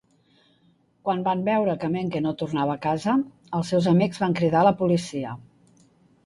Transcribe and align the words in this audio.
Quan 1.09 1.19
van 1.27 1.43
veure 1.49 1.75
que 1.83 1.89
Menke 1.95 2.21
no 2.27 2.33
tornava 2.39 2.73
a 2.77 2.81
casa, 2.87 3.15
els 3.59 3.71
seus 3.75 3.91
amics 3.93 4.23
van 4.25 4.35
cridar 4.41 4.63
a 4.67 4.69
la 4.71 4.75
policia. 4.83 5.37